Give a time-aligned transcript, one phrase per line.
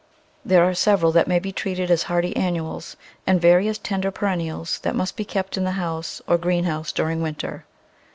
[0.43, 4.95] There are several that may be treated as hardy annuals, and various tender perennials that
[4.95, 7.65] must be kept in the house or greenhouse during winter.